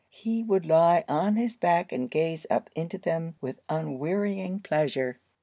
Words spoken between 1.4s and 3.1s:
back and gaze up into